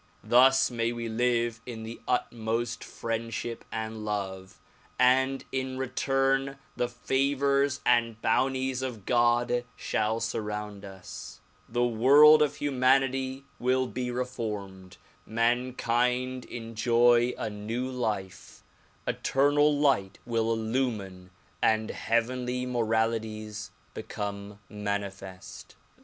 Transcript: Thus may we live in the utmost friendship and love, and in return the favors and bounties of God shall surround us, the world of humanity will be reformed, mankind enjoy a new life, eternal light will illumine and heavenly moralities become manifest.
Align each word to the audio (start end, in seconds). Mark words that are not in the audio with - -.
Thus 0.23 0.71
may 0.71 0.91
we 0.91 1.07
live 1.07 1.61
in 1.63 1.83
the 1.83 2.01
utmost 2.07 2.83
friendship 2.83 3.63
and 3.71 4.03
love, 4.03 4.59
and 4.97 5.43
in 5.51 5.77
return 5.77 6.57
the 6.75 6.89
favors 6.89 7.81
and 7.85 8.19
bounties 8.19 8.81
of 8.81 9.05
God 9.05 9.63
shall 9.75 10.19
surround 10.19 10.83
us, 10.83 11.39
the 11.69 11.83
world 11.85 12.41
of 12.41 12.55
humanity 12.55 13.43
will 13.59 13.85
be 13.85 14.09
reformed, 14.09 14.97
mankind 15.27 16.45
enjoy 16.45 17.35
a 17.37 17.51
new 17.51 17.87
life, 17.87 18.63
eternal 19.05 19.71
light 19.77 20.17
will 20.25 20.51
illumine 20.51 21.29
and 21.61 21.91
heavenly 21.91 22.65
moralities 22.65 23.69
become 23.93 24.57
manifest. 24.67 25.75